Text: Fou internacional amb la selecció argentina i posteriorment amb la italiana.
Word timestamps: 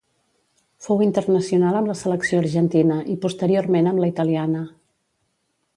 Fou 0.85 1.03
internacional 1.07 1.77
amb 1.81 1.91
la 1.91 1.97
selecció 2.01 2.41
argentina 2.45 2.99
i 3.17 3.21
posteriorment 3.27 3.91
amb 3.93 4.05
la 4.05 4.13
italiana. 4.15 4.65